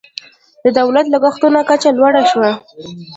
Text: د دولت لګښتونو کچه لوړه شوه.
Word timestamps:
د 0.63 0.65
دولت 0.79 1.05
لګښتونو 1.13 1.59
کچه 1.69 1.89
لوړه 1.97 2.21
شوه. 2.31 2.51